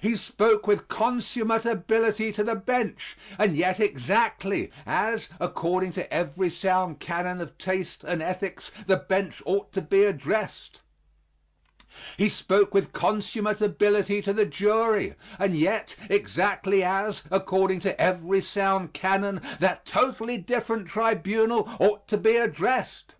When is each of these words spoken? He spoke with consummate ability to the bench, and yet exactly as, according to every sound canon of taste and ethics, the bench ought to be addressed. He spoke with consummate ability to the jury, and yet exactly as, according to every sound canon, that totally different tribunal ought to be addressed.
He 0.00 0.16
spoke 0.16 0.66
with 0.66 0.88
consummate 0.88 1.66
ability 1.66 2.32
to 2.32 2.42
the 2.42 2.54
bench, 2.54 3.14
and 3.38 3.54
yet 3.54 3.78
exactly 3.78 4.72
as, 4.86 5.28
according 5.38 5.90
to 5.92 6.10
every 6.10 6.48
sound 6.48 6.98
canon 6.98 7.42
of 7.42 7.58
taste 7.58 8.02
and 8.02 8.22
ethics, 8.22 8.72
the 8.86 8.96
bench 8.96 9.42
ought 9.44 9.72
to 9.74 9.82
be 9.82 10.04
addressed. 10.04 10.80
He 12.16 12.30
spoke 12.30 12.72
with 12.72 12.94
consummate 12.94 13.60
ability 13.60 14.22
to 14.22 14.32
the 14.32 14.46
jury, 14.46 15.14
and 15.38 15.54
yet 15.54 15.94
exactly 16.08 16.82
as, 16.82 17.22
according 17.30 17.80
to 17.80 18.00
every 18.00 18.40
sound 18.40 18.94
canon, 18.94 19.42
that 19.60 19.84
totally 19.84 20.38
different 20.38 20.88
tribunal 20.88 21.68
ought 21.78 22.08
to 22.08 22.16
be 22.16 22.36
addressed. 22.38 23.12